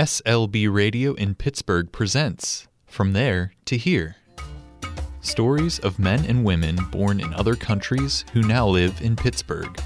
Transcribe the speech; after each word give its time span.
SLB 0.00 0.72
Radio 0.72 1.12
in 1.12 1.34
Pittsburgh 1.34 1.92
presents 1.92 2.66
From 2.86 3.12
There 3.12 3.52
to 3.66 3.76
Here. 3.76 4.16
Stories 5.20 5.78
of 5.80 5.98
men 5.98 6.24
and 6.24 6.42
women 6.42 6.78
born 6.90 7.20
in 7.20 7.34
other 7.34 7.54
countries 7.54 8.24
who 8.32 8.40
now 8.40 8.66
live 8.66 8.98
in 9.02 9.14
Pittsburgh. 9.14 9.78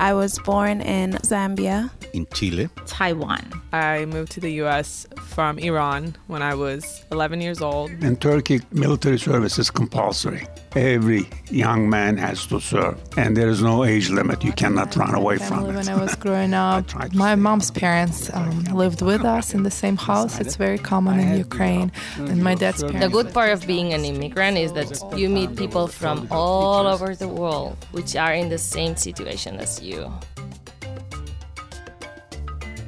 I 0.00 0.12
was 0.12 0.40
born 0.40 0.80
in 0.80 1.12
Zambia. 1.22 1.88
in 2.12 2.26
Chile. 2.34 2.68
Taiwan. 2.84 3.48
I 3.72 4.06
moved 4.06 4.32
to 4.32 4.40
the 4.40 4.50
US 4.62 5.06
from 5.34 5.58
Iran 5.58 6.14
when 6.28 6.42
I 6.42 6.54
was 6.54 7.04
11 7.10 7.40
years 7.40 7.60
old. 7.60 7.90
In 8.02 8.16
Turkey, 8.16 8.60
military 8.70 9.18
service 9.18 9.58
is 9.58 9.68
compulsory. 9.68 10.46
Every 10.76 11.28
young 11.50 11.90
man 11.90 12.16
has 12.18 12.46
to 12.46 12.60
serve, 12.60 12.96
and 13.16 13.36
there 13.36 13.48
is 13.48 13.60
no 13.60 13.84
age 13.84 14.10
limit. 14.10 14.44
You 14.44 14.52
cannot 14.52 14.94
run 14.96 15.14
away 15.14 15.38
from 15.38 15.64
it. 15.66 15.74
when 15.74 15.88
I 15.88 15.96
was 16.00 16.14
growing 16.24 16.54
up. 16.54 16.84
My 17.14 17.34
mom's 17.34 17.70
parents 17.72 18.30
um, 18.32 18.64
lived 18.64 19.02
with 19.02 19.24
us 19.24 19.54
in 19.54 19.64
the 19.64 19.70
same 19.70 19.96
house. 19.96 20.38
It's 20.40 20.56
very 20.56 20.78
common 20.78 21.18
in 21.18 21.36
Ukraine. 21.38 21.90
And 22.18 22.42
my 22.42 22.54
dad's 22.54 22.82
parents. 22.82 23.00
The 23.00 23.08
good 23.08 23.34
part 23.34 23.50
of 23.50 23.66
being 23.66 23.92
an 23.92 24.04
immigrant 24.04 24.56
is 24.56 24.72
that 24.74 25.18
you 25.18 25.28
meet 25.28 25.56
people 25.56 25.88
from 25.88 26.28
all 26.30 26.86
over 26.86 27.14
the 27.16 27.28
world 27.28 27.76
which 27.90 28.14
are 28.16 28.34
in 28.34 28.48
the 28.50 28.58
same 28.58 28.96
situation 28.96 29.58
as 29.58 29.82
you. 29.82 30.12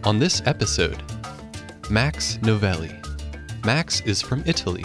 On 0.05 0.21
this 0.21 0.41
episode, 0.47 1.03
Max 1.89 2.37
Novelli. 2.43 2.91
Max 3.65 4.01
is 4.01 4.21
from 4.21 4.43
Italy. 4.45 4.85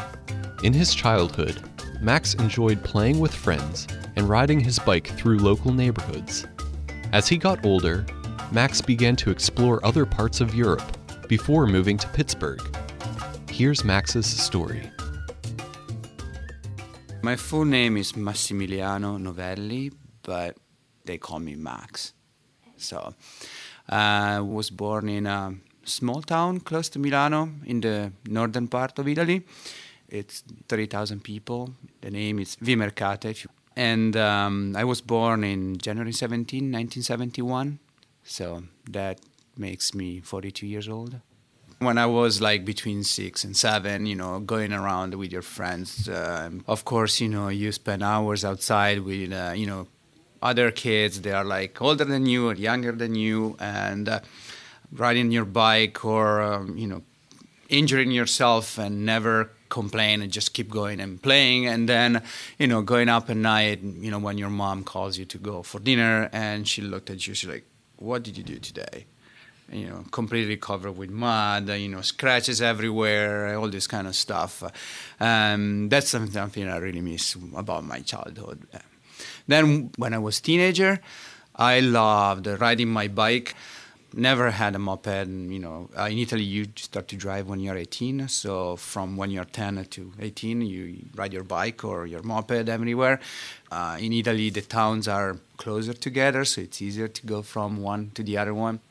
In 0.61 0.71
his 0.71 0.93
childhood, 0.93 1.59
Max 1.99 2.35
enjoyed 2.35 2.83
playing 2.83 3.19
with 3.19 3.33
friends 3.33 3.87
and 4.15 4.29
riding 4.29 4.59
his 4.59 4.77
bike 4.77 5.07
through 5.07 5.39
local 5.39 5.73
neighborhoods. 5.73 6.45
As 7.11 7.27
he 7.27 7.39
got 7.39 7.65
older, 7.65 8.05
Max 8.51 8.81
began 8.81 9.15
to 9.15 9.31
explore 9.31 9.83
other 9.83 10.05
parts 10.05 10.41
of 10.41 10.53
Europe 10.53 10.83
before 11.27 11.65
moving 11.65 11.97
to 11.97 12.07
Pittsburgh. 12.09 12.61
Here's 13.49 13.83
Max's 13.83 14.27
story. 14.27 14.87
My 17.23 17.35
full 17.35 17.65
name 17.65 17.97
is 17.97 18.11
Massimiliano 18.11 19.19
Novelli, 19.19 19.91
but 20.21 20.55
they 21.05 21.17
call 21.17 21.39
me 21.39 21.55
Max. 21.55 22.13
So, 22.77 23.15
I 23.89 24.39
was 24.41 24.69
born 24.69 25.09
in 25.09 25.25
a 25.25 25.55
small 25.83 26.21
town 26.21 26.59
close 26.59 26.89
to 26.89 26.99
Milano 26.99 27.49
in 27.65 27.81
the 27.81 28.11
northern 28.27 28.67
part 28.67 28.99
of 28.99 29.07
Italy. 29.07 29.45
It's 30.09 30.43
30,000 30.67 31.23
people. 31.23 31.73
The 32.01 32.11
name 32.11 32.39
is 32.39 32.57
Vimercate. 32.57 33.47
And 33.75 34.17
um, 34.17 34.75
I 34.75 34.83
was 34.83 35.01
born 35.01 35.43
in 35.43 35.77
January 35.77 36.11
17, 36.11 36.59
1971. 36.59 37.79
So 38.23 38.63
that 38.89 39.19
makes 39.57 39.93
me 39.93 40.19
42 40.19 40.67
years 40.67 40.89
old. 40.89 41.15
When 41.79 41.97
I 41.97 42.05
was 42.05 42.41
like 42.41 42.63
between 42.63 43.03
six 43.03 43.43
and 43.43 43.57
seven, 43.57 44.05
you 44.05 44.15
know, 44.15 44.39
going 44.39 44.71
around 44.71 45.15
with 45.15 45.31
your 45.31 45.41
friends, 45.41 46.07
um, 46.09 46.63
of 46.67 46.85
course, 46.85 47.19
you 47.19 47.27
know, 47.27 47.47
you 47.47 47.71
spend 47.71 48.03
hours 48.03 48.45
outside 48.45 48.99
with, 48.99 49.31
uh, 49.33 49.53
you 49.55 49.65
know, 49.65 49.87
other 50.41 50.69
kids. 50.71 51.21
They 51.21 51.31
are 51.31 51.43
like 51.43 51.81
older 51.81 52.05
than 52.05 52.25
you 52.25 52.49
or 52.49 52.53
younger 52.53 52.91
than 52.91 53.15
you, 53.15 53.55
and 53.59 54.09
uh, 54.09 54.19
riding 54.91 55.31
your 55.31 55.45
bike 55.45 56.03
or, 56.05 56.41
um, 56.41 56.77
you 56.77 56.87
know, 56.87 57.01
injuring 57.69 58.11
yourself 58.11 58.77
and 58.77 59.05
never 59.05 59.51
complain 59.69 60.21
and 60.21 60.31
just 60.31 60.53
keep 60.53 60.69
going 60.69 60.99
and 60.99 61.23
playing 61.23 61.65
and 61.65 61.87
then 61.87 62.21
you 62.59 62.67
know 62.67 62.81
going 62.81 63.07
up 63.07 63.29
at 63.29 63.37
night 63.37 63.81
you 63.81 64.11
know 64.11 64.19
when 64.19 64.37
your 64.37 64.49
mom 64.49 64.83
calls 64.83 65.17
you 65.17 65.23
to 65.23 65.37
go 65.37 65.63
for 65.63 65.79
dinner 65.79 66.29
and 66.33 66.67
she 66.67 66.81
looked 66.81 67.09
at 67.09 67.25
you 67.25 67.33
she's 67.33 67.49
like 67.49 67.63
what 67.95 68.21
did 68.21 68.37
you 68.37 68.43
do 68.43 68.59
today 68.59 69.05
you 69.71 69.87
know, 69.87 70.03
completely 70.11 70.57
covered 70.57 70.97
with 70.97 71.09
mud, 71.09 71.69
you 71.69 71.87
know, 71.87 72.01
scratches 72.01 72.61
everywhere, 72.61 73.57
all 73.57 73.69
this 73.69 73.87
kind 73.87 74.07
of 74.07 74.15
stuff. 74.15 74.63
Um, 75.19 75.89
that's 75.89 76.09
something, 76.09 76.67
I 76.67 76.77
really 76.77 77.01
miss 77.01 77.35
about 77.55 77.83
my 77.85 78.01
childhood. 78.01 78.67
Then, 79.47 79.91
when 79.97 80.13
I 80.13 80.19
was 80.19 80.39
teenager, 80.41 80.99
I 81.55 81.79
loved 81.79 82.47
riding 82.47 82.89
my 82.89 83.07
bike. 83.07 83.55
Never 84.13 84.51
had 84.51 84.75
a 84.75 84.79
moped. 84.79 85.27
You 85.27 85.59
know, 85.59 85.89
uh, 85.97 86.09
in 86.11 86.17
Italy, 86.17 86.43
you 86.43 86.67
start 86.75 87.07
to 87.09 87.15
drive 87.15 87.47
when 87.47 87.59
you're 87.61 87.77
18. 87.77 88.27
So 88.27 88.75
from 88.75 89.15
when 89.15 89.31
you're 89.31 89.45
10 89.45 89.85
to 89.91 90.11
18, 90.19 90.61
you 90.61 91.05
ride 91.15 91.31
your 91.31 91.43
bike 91.43 91.83
or 91.85 92.05
your 92.05 92.21
moped 92.21 92.67
everywhere. 92.67 93.19
Uh, 93.71 93.97
in 93.99 94.11
Italy, 94.11 94.49
the 94.49 94.61
towns 94.61 95.07
are 95.07 95.37
closer 95.55 95.93
together, 95.93 96.43
so 96.43 96.61
it's 96.61 96.81
easier 96.81 97.07
to 97.07 97.25
go 97.25 97.41
from 97.41 97.81
one 97.81 98.11
to 98.15 98.23
the 98.23 98.37
other 98.37 98.53
one. 98.53 98.81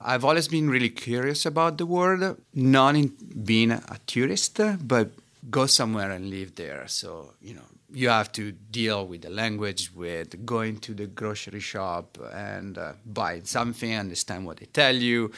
I've 0.00 0.24
always 0.24 0.48
been 0.48 0.70
really 0.70 0.90
curious 0.90 1.46
about 1.46 1.78
the 1.78 1.86
world, 1.86 2.38
not 2.54 2.96
in 2.96 3.08
being 3.44 3.70
a 3.72 3.98
tourist, 4.06 4.60
but 4.82 5.10
go 5.50 5.66
somewhere 5.66 6.10
and 6.10 6.30
live 6.30 6.54
there. 6.54 6.84
So, 6.86 7.32
you 7.42 7.54
know, 7.54 7.68
you 7.92 8.08
have 8.08 8.32
to 8.32 8.52
deal 8.52 9.06
with 9.06 9.22
the 9.22 9.30
language, 9.30 9.92
with 9.94 10.44
going 10.44 10.78
to 10.78 10.94
the 10.94 11.06
grocery 11.06 11.60
shop 11.60 12.18
and 12.32 12.78
uh, 12.78 12.92
buy 13.04 13.40
something, 13.44 13.94
understand 13.94 14.46
what 14.46 14.58
they 14.58 14.66
tell 14.66 14.94
you. 14.94 15.30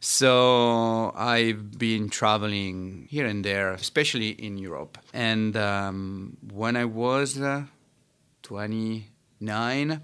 So 0.00 1.12
I've 1.16 1.78
been 1.78 2.08
traveling 2.08 3.08
here 3.10 3.26
and 3.26 3.44
there, 3.44 3.72
especially 3.72 4.30
in 4.30 4.58
Europe. 4.58 4.98
And 5.12 5.56
um, 5.56 6.36
when 6.52 6.76
I 6.76 6.84
was 6.84 7.40
uh, 7.40 7.64
29, 8.42 10.00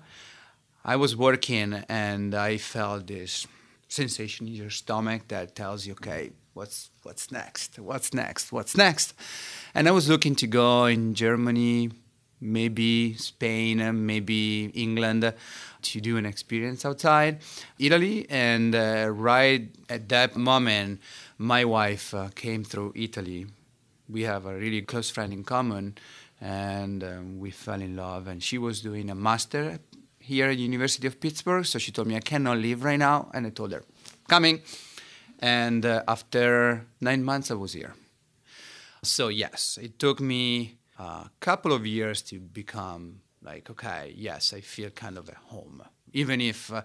I 0.84 0.96
was 0.96 1.16
working 1.16 1.74
and 1.88 2.34
I 2.34 2.56
felt 2.56 3.06
this 3.06 3.46
sensation 3.94 4.46
in 4.48 4.54
your 4.54 4.70
stomach 4.70 5.28
that 5.28 5.54
tells 5.54 5.86
you, 5.86 5.92
okay, 5.92 6.32
what's 6.54 6.90
what's 7.02 7.30
next? 7.30 7.78
What's 7.78 8.12
next? 8.12 8.52
What's 8.52 8.76
next? 8.76 9.14
And 9.74 9.88
I 9.88 9.92
was 9.92 10.08
looking 10.08 10.34
to 10.36 10.46
go 10.46 10.86
in 10.86 11.14
Germany, 11.14 11.90
maybe 12.40 13.14
Spain, 13.14 14.06
maybe 14.06 14.66
England 14.74 15.32
to 15.82 16.00
do 16.00 16.16
an 16.16 16.26
experience 16.26 16.84
outside 16.84 17.40
Italy. 17.78 18.26
And 18.30 18.74
uh, 18.74 19.10
right 19.10 19.68
at 19.88 20.08
that 20.08 20.36
moment, 20.36 21.00
my 21.38 21.64
wife 21.64 22.14
uh, 22.14 22.28
came 22.34 22.64
through 22.64 22.92
Italy. 22.94 23.46
We 24.08 24.22
have 24.22 24.46
a 24.46 24.54
really 24.54 24.82
close 24.82 25.10
friend 25.10 25.32
in 25.32 25.44
common, 25.44 25.96
and 26.40 27.02
um, 27.02 27.38
we 27.38 27.50
fell 27.50 27.80
in 27.80 27.96
love. 27.96 28.26
And 28.26 28.42
she 28.42 28.58
was 28.58 28.80
doing 28.80 29.08
a 29.10 29.14
master 29.14 29.78
here 30.24 30.48
at 30.48 30.58
University 30.58 31.06
of 31.06 31.20
Pittsburgh. 31.20 31.64
So 31.66 31.78
she 31.78 31.92
told 31.92 32.08
me 32.08 32.16
I 32.16 32.20
cannot 32.20 32.58
leave 32.58 32.84
right 32.84 32.98
now, 32.98 33.30
and 33.34 33.46
I 33.46 33.50
told 33.50 33.72
her, 33.72 33.82
coming. 34.28 34.62
And 35.38 35.84
uh, 35.84 36.02
after 36.08 36.86
nine 37.00 37.22
months, 37.22 37.50
I 37.50 37.54
was 37.54 37.72
here. 37.74 37.94
So 39.02 39.28
yes, 39.28 39.78
it 39.80 39.98
took 39.98 40.20
me 40.20 40.78
a 40.98 41.30
couple 41.40 41.72
of 41.72 41.86
years 41.86 42.22
to 42.22 42.40
become 42.40 43.20
like, 43.42 43.68
okay, 43.70 44.14
yes, 44.16 44.54
I 44.54 44.60
feel 44.60 44.90
kind 44.90 45.18
of 45.18 45.28
at 45.28 45.36
home, 45.36 45.82
even 46.12 46.40
if. 46.40 46.72
Uh, 46.72 46.82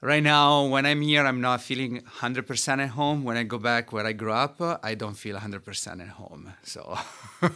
Right 0.00 0.22
now, 0.22 0.64
when 0.66 0.86
I'm 0.86 1.00
here, 1.00 1.26
I'm 1.26 1.40
not 1.40 1.60
feeling 1.60 2.02
100% 2.02 2.78
at 2.78 2.90
home. 2.90 3.24
When 3.24 3.36
I 3.36 3.42
go 3.42 3.58
back 3.58 3.92
where 3.92 4.06
I 4.06 4.12
grew 4.12 4.30
up, 4.30 4.60
I 4.84 4.94
don't 4.94 5.16
feel 5.16 5.36
100% 5.36 6.00
at 6.00 6.08
home. 6.10 6.52
So, 6.62 6.96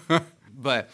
but 0.59 0.91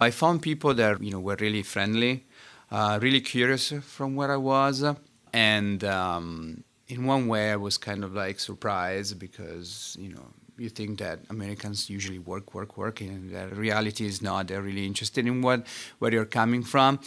I 0.00 0.10
found 0.10 0.42
people 0.42 0.74
that 0.74 1.00
you 1.00 1.12
know 1.12 1.20
were 1.20 1.36
really 1.38 1.62
friendly, 1.62 2.26
uh, 2.70 2.98
really 3.00 3.20
curious 3.20 3.72
from 3.82 4.14
where 4.16 4.32
I 4.32 4.36
was, 4.36 4.84
and 5.32 5.84
um, 5.84 6.64
in 6.88 7.06
one 7.06 7.28
way, 7.28 7.52
I 7.52 7.56
was 7.56 7.78
kind 7.78 8.04
of 8.04 8.14
like 8.14 8.40
surprised 8.40 9.18
because 9.18 9.96
you 10.00 10.10
know 10.10 10.26
you 10.56 10.68
think 10.68 10.98
that 10.98 11.20
Americans 11.30 11.88
usually 11.88 12.18
work, 12.18 12.54
work, 12.54 12.76
work, 12.76 13.00
and 13.00 13.30
the 13.30 13.46
reality 13.54 14.06
is 14.06 14.20
not. 14.20 14.48
They're 14.48 14.62
really 14.62 14.86
interested 14.86 15.26
in 15.26 15.42
what 15.42 15.66
where 15.98 16.12
you're 16.12 16.24
coming 16.24 16.62
from. 16.62 17.00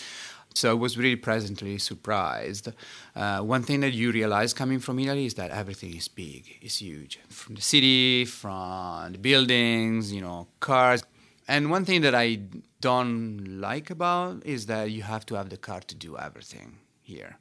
So 0.53 0.71
I 0.71 0.73
was 0.73 0.97
really 0.97 1.15
pleasantly 1.15 1.77
surprised. 1.77 2.69
Uh, 3.15 3.39
one 3.39 3.63
thing 3.63 3.79
that 3.81 3.93
you 3.93 4.11
realize 4.11 4.53
coming 4.53 4.79
from 4.79 4.99
Italy 4.99 5.25
is 5.25 5.35
that 5.35 5.49
everything 5.51 5.95
is 5.95 6.07
big, 6.09 6.57
it's 6.61 6.81
huge. 6.81 7.19
From 7.29 7.55
the 7.55 7.61
city, 7.61 8.25
from 8.25 9.13
the 9.13 9.17
buildings, 9.17 10.11
you 10.11 10.21
know, 10.21 10.47
cars. 10.59 11.03
And 11.47 11.69
one 11.71 11.85
thing 11.85 12.01
that 12.01 12.15
I 12.15 12.39
don't 12.79 13.59
like 13.59 13.89
about 13.89 14.45
is 14.45 14.67
that 14.67 14.91
you 14.91 15.01
have 15.03 15.25
to 15.27 15.35
have 15.35 15.49
the 15.49 15.57
car 15.57 15.81
to 15.81 15.95
do 15.95 16.17
everything 16.17 16.77
here. 17.01 17.37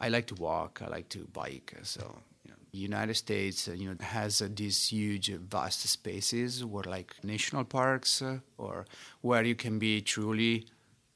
I 0.00 0.08
like 0.08 0.26
to 0.26 0.34
walk, 0.34 0.80
I 0.84 0.88
like 0.88 1.08
to 1.10 1.26
bike, 1.32 1.74
so 1.82 2.20
United 2.72 3.14
States, 3.14 3.68
uh, 3.68 3.72
you 3.72 3.88
know, 3.88 3.96
has 4.00 4.42
uh, 4.42 4.48
these 4.54 4.88
huge, 4.88 5.30
uh, 5.30 5.38
vast 5.40 5.80
spaces 5.88 6.64
where 6.64 6.84
like 6.84 7.14
national 7.22 7.64
parks 7.64 8.22
uh, 8.22 8.38
or 8.56 8.86
where 9.20 9.44
you 9.44 9.54
can 9.54 9.78
be 9.78 10.00
truly 10.00 10.66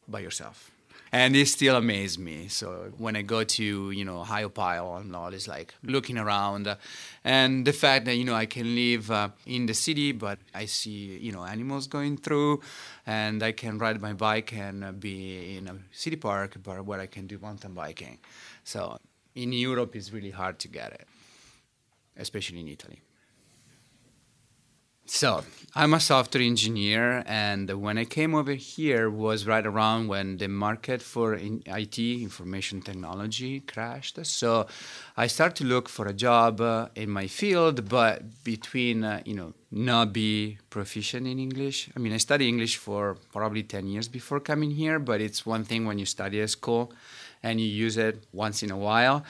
by 0.09 0.21
yourself 0.21 0.71
and 1.13 1.37
it 1.37 1.47
still 1.49 1.77
amazes 1.77 2.19
me. 2.19 2.49
So 2.49 2.93
when 2.99 3.17
I 3.17 3.23
go 3.23 3.45
to 3.45 3.91
you 3.91 4.05
know 4.05 4.25
Ohiopyle 4.25 5.01
and 5.01 5.15
all, 5.15 5.33
it's 5.35 5.49
like 5.49 5.75
looking 5.83 6.19
around, 6.19 6.77
and 7.25 7.65
the 7.67 7.73
fact 7.73 8.07
that 8.07 8.17
you 8.17 8.25
know 8.25 8.35
I 8.35 8.47
can 8.47 8.75
live 8.75 9.11
uh, 9.11 9.29
in 9.47 9.67
the 9.67 9.75
city, 9.75 10.13
but 10.13 10.39
I 10.55 10.67
see 10.67 11.19
you 11.19 11.33
know 11.33 11.45
animals 11.45 11.87
going 11.87 12.17
through, 12.17 12.61
and 13.07 13.43
I 13.43 13.53
can 13.53 13.79
ride 13.79 14.01
my 14.01 14.13
bike 14.15 14.53
and 14.53 14.85
uh, 14.85 14.93
be 14.93 15.57
in 15.57 15.69
a 15.69 15.77
city 15.93 16.17
park, 16.17 16.57
but 16.63 16.85
where 16.85 17.01
I 17.01 17.07
can 17.07 17.27
do 17.27 17.39
mountain 17.39 17.75
biking. 17.75 18.19
So 18.65 18.99
in 19.35 19.53
Europe, 19.53 19.97
it's 19.97 20.13
really 20.13 20.31
hard 20.31 20.59
to 20.61 20.69
get 20.69 20.93
it. 20.93 21.07
especially 22.17 22.61
in 22.61 22.69
Italy. 22.69 23.01
So 25.07 25.43
I'm 25.75 25.95
a 25.95 26.01
software 26.01 26.45
engineer, 26.45 27.25
and 27.27 27.69
when 27.81 27.99
I 27.99 28.05
came 28.05 28.37
over 28.37 28.53
here 28.53 29.11
was 29.11 29.47
right 29.47 29.67
around 29.67 30.07
when 30.07 30.37
the 30.37 30.47
market 30.47 31.03
for 31.03 31.35
IT, 31.35 31.99
information 31.99 32.83
technology, 32.83 33.61
crashed. 33.61 34.25
So 34.25 34.67
I 35.17 35.27
started 35.27 35.57
to 35.57 35.65
look 35.65 35.89
for 35.89 36.07
a 36.07 36.13
job 36.13 36.61
uh, 36.61 36.89
in 36.95 37.11
my 37.11 37.27
field, 37.27 37.89
but 37.89 38.45
between 38.45 39.03
uh, 39.03 39.23
you 39.25 39.35
know 39.35 39.55
not 39.73 40.13
be 40.13 40.59
proficient 40.71 41.27
in 41.27 41.39
English. 41.41 41.91
I 41.97 41.99
mean, 41.99 42.13
I 42.13 42.19
studied 42.19 42.49
English 42.49 42.77
for 42.77 43.17
probably 43.33 43.65
ten 43.65 43.89
years 43.89 44.07
before 44.07 44.39
coming 44.39 44.71
here, 44.71 45.01
but 45.01 45.21
it's 45.21 45.45
one 45.45 45.65
thing 45.65 45.85
when 45.85 45.99
you 45.99 46.07
study 46.07 46.41
at 46.41 46.51
school 46.51 46.93
and 47.43 47.61
you 47.61 47.67
use 47.67 47.97
it 47.97 48.23
once 48.33 48.63
in 48.63 48.71
a 48.71 48.77
while. 48.77 49.25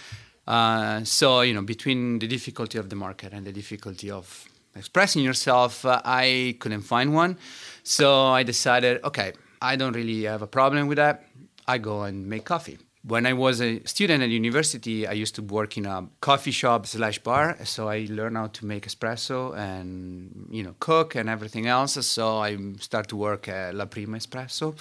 Uh, 0.47 1.03
so 1.05 1.41
you 1.41 1.55
know, 1.55 1.63
between 1.63 2.19
the 2.19 2.27
difficulty 2.27 2.77
of 2.77 2.91
the 2.91 2.97
market 2.97 3.33
and 3.33 3.47
the 3.47 3.53
difficulty 3.53 4.11
of 4.11 4.49
expressing 4.77 5.23
yourself, 5.23 5.85
uh, 5.85 6.01
I 6.05 6.57
couldn't 6.61 6.83
find 6.83 7.15
one. 7.15 7.39
So 7.83 8.27
I 8.27 8.43
decided, 8.43 9.03
okay, 9.05 9.33
I 9.61 9.77
don't 9.77 9.95
really 9.95 10.25
have 10.25 10.43
a 10.43 10.47
problem 10.47 10.87
with 10.87 10.97
that. 10.97 11.25
I 11.67 11.79
go 11.79 12.03
and 12.03 12.27
make 12.27 12.45
coffee. 12.45 12.79
When 13.05 13.27
I 13.27 13.33
was 13.33 13.61
a 13.61 13.81
student 13.85 14.23
at 14.23 14.29
university, 14.29 15.09
I 15.09 15.13
used 15.13 15.35
to 15.35 15.43
work 15.43 15.77
in 15.77 15.87
a 15.87 16.09
coffee 16.21 16.53
shop 16.53 16.87
slash 16.87 17.19
bar. 17.19 17.57
So 17.65 17.89
I 17.89 18.07
learned 18.09 18.37
how 18.37 18.47
to 18.47 18.67
make 18.67 18.87
espresso 18.87 19.57
and 19.57 20.47
you 20.51 20.63
know 20.63 20.77
cook 20.79 21.17
and 21.17 21.29
everything 21.29 21.67
else. 21.67 21.95
So 22.07 22.39
I 22.39 22.57
started 22.79 23.09
to 23.09 23.17
work 23.17 23.49
at 23.49 23.75
La 23.75 23.87
Prima 23.87 24.19
Espresso 24.19 24.77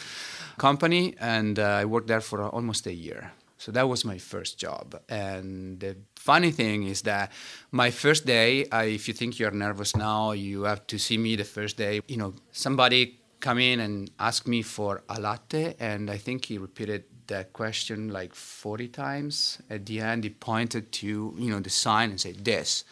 company, 0.59 1.15
and 1.19 1.57
uh, 1.57 1.81
I 1.81 1.85
worked 1.85 2.07
there 2.07 2.21
for 2.21 2.43
almost 2.43 2.85
a 2.85 2.93
year. 2.93 3.31
So 3.61 3.71
that 3.73 3.87
was 3.87 4.03
my 4.03 4.17
first 4.17 4.57
job. 4.57 4.99
And 5.07 5.79
the 5.79 5.95
funny 6.15 6.49
thing 6.49 6.81
is 6.81 7.03
that 7.03 7.31
my 7.71 7.91
first 7.91 8.25
day, 8.25 8.65
I, 8.71 8.85
if 8.85 9.07
you 9.07 9.13
think 9.13 9.37
you're 9.37 9.51
nervous 9.51 9.95
now, 9.95 10.31
you 10.31 10.63
have 10.63 10.87
to 10.87 10.97
see 10.97 11.15
me 11.19 11.35
the 11.35 11.43
first 11.43 11.77
day. 11.77 12.01
You 12.07 12.17
know, 12.17 12.33
somebody 12.51 13.19
come 13.39 13.59
in 13.59 13.79
and 13.79 14.09
ask 14.17 14.47
me 14.47 14.63
for 14.63 15.03
a 15.09 15.21
latte, 15.21 15.75
and 15.79 16.09
I 16.09 16.17
think 16.17 16.45
he 16.45 16.57
repeated 16.57 17.03
that 17.27 17.53
question 17.53 18.09
like 18.09 18.33
40 18.33 18.87
times. 18.87 19.59
At 19.69 19.85
the 19.85 19.99
end, 19.99 20.23
he 20.23 20.31
pointed 20.31 20.91
to, 20.93 21.35
you 21.37 21.51
know, 21.51 21.59
the 21.59 21.69
sign 21.69 22.09
and 22.09 22.19
said, 22.19 22.43
this. 22.43 22.83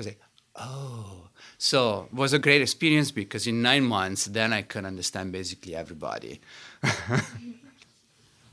I 0.00 0.02
like, 0.02 0.20
oh. 0.56 1.28
So 1.58 2.08
it 2.10 2.16
was 2.16 2.32
a 2.32 2.40
great 2.40 2.60
experience 2.60 3.12
because 3.12 3.46
in 3.46 3.62
nine 3.62 3.84
months, 3.84 4.24
then 4.24 4.52
I 4.52 4.62
could 4.62 4.84
understand 4.84 5.30
basically 5.30 5.76
everybody. 5.76 6.40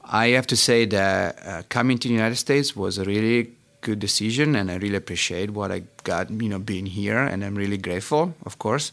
I 0.05 0.29
have 0.29 0.47
to 0.47 0.55
say 0.57 0.85
that 0.85 1.39
uh, 1.45 1.63
coming 1.69 1.97
to 1.99 2.07
the 2.07 2.13
United 2.13 2.35
States 2.35 2.75
was 2.75 2.97
a 2.97 3.03
really 3.03 3.51
good 3.81 3.99
decision, 3.99 4.55
and 4.55 4.71
I 4.71 4.75
really 4.75 4.95
appreciate 4.95 5.51
what 5.51 5.71
I 5.71 5.83
got, 6.03 6.29
you 6.29 6.49
know, 6.49 6.59
being 6.59 6.85
here, 6.85 7.19
and 7.19 7.43
I'm 7.43 7.55
really 7.55 7.77
grateful, 7.77 8.33
of 8.45 8.57
course. 8.59 8.91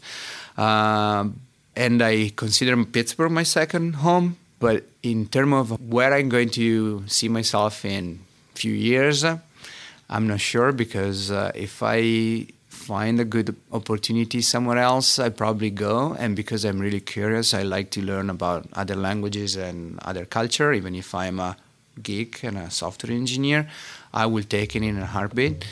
Um, 0.57 1.41
and 1.75 2.01
I 2.01 2.31
consider 2.35 2.83
Pittsburgh 2.85 3.31
my 3.31 3.43
second 3.43 3.95
home. 3.95 4.37
But 4.59 4.85
in 5.01 5.27
terms 5.27 5.53
of 5.71 5.91
where 5.91 6.13
I'm 6.13 6.29
going 6.29 6.49
to 6.51 7.03
see 7.07 7.27
myself 7.27 7.83
in 7.83 8.19
a 8.55 8.57
few 8.57 8.71
years, 8.71 9.25
I'm 9.25 10.27
not 10.27 10.39
sure 10.39 10.71
because 10.71 11.31
uh, 11.31 11.51
if 11.53 11.83
I 11.83 12.47
find 12.73 13.19
a 13.19 13.25
good 13.25 13.55
opportunity 13.71 14.41
somewhere 14.41 14.79
else, 14.79 15.19
I 15.19 15.29
probably 15.29 15.69
go. 15.69 16.15
And 16.19 16.35
because 16.35 16.65
I'm 16.65 16.79
really 16.79 16.99
curious, 16.99 17.53
I 17.53 17.63
like 17.63 17.91
to 17.91 18.01
learn 18.01 18.29
about 18.29 18.65
other 18.73 18.95
languages 18.95 19.55
and 19.55 19.99
other 19.99 20.25
culture. 20.25 20.73
Even 20.73 20.95
if 20.95 21.15
I'm 21.15 21.39
a 21.39 21.55
geek 22.01 22.43
and 22.43 22.57
a 22.57 22.69
software 22.71 23.13
engineer, 23.13 23.69
I 24.13 24.25
will 24.25 24.43
take 24.43 24.75
it 24.75 24.83
in 24.83 24.97
a 24.97 25.05
heartbeat. 25.05 25.65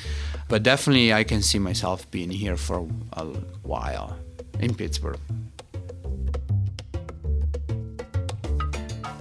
But 0.47 0.63
definitely, 0.63 1.11
I 1.11 1.23
can 1.23 1.41
see 1.41 1.59
myself 1.59 2.09
being 2.11 2.31
here 2.31 2.55
for 2.55 2.87
a 3.13 3.25
while 3.63 4.15
in 4.59 4.75
Pittsburgh. 4.75 5.19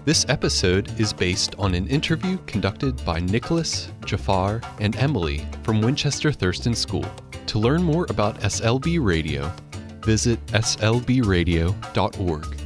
This 0.04 0.24
episode 0.28 0.98
is 1.00 1.12
based 1.12 1.54
on 1.58 1.74
an 1.74 1.86
interview 1.86 2.38
conducted 2.46 3.04
by 3.04 3.20
Nicholas, 3.20 3.92
Jafar, 4.04 4.60
and 4.80 4.96
Emily 4.96 5.46
from 5.62 5.82
Winchester 5.82 6.32
Thurston 6.32 6.74
School. 6.74 7.06
To 7.50 7.58
learn 7.58 7.82
more 7.82 8.06
about 8.10 8.38
SLB 8.42 9.04
Radio, 9.04 9.52
visit 10.02 10.38
slbradio.org. 10.46 12.59